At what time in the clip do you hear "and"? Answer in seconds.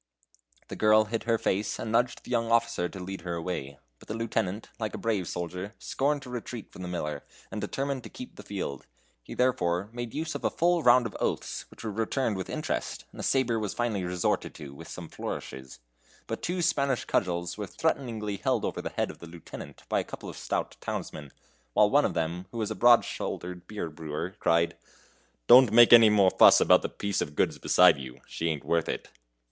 1.77-1.91, 7.51-7.61, 13.11-13.19